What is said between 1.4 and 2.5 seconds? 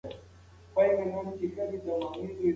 خبرې کول خوښوي.